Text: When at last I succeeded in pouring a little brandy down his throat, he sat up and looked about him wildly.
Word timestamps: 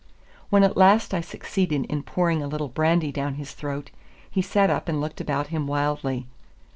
When 0.49 0.63
at 0.63 0.75
last 0.77 1.13
I 1.13 1.21
succeeded 1.21 1.85
in 1.85 2.01
pouring 2.01 2.41
a 2.41 2.47
little 2.47 2.69
brandy 2.69 3.11
down 3.11 3.35
his 3.35 3.51
throat, 3.53 3.91
he 4.31 4.41
sat 4.41 4.71
up 4.71 4.89
and 4.89 4.99
looked 4.99 5.21
about 5.21 5.49
him 5.53 5.67
wildly. 5.67 6.25